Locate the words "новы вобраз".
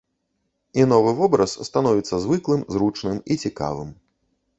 0.93-1.53